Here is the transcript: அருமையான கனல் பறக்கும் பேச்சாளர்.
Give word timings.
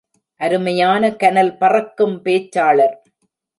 அருமையான 0.41 1.11
கனல் 1.15 1.53
பறக்கும் 1.57 2.17
பேச்சாளர். 2.21 2.95